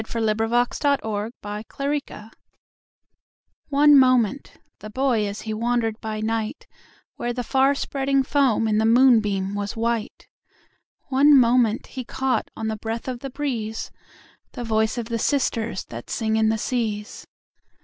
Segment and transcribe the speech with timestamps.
[0.03, 2.33] 1844 "The Seamaids' Music"
[3.69, 8.85] ONE moment the boy, as he wander'd by nightWhere the far spreading foam in the
[8.87, 10.27] moonbeam was white,
[11.09, 16.09] One moment he caught on the breath of the breezeThe voice of the sisters that
[16.09, 17.27] sing in the seas.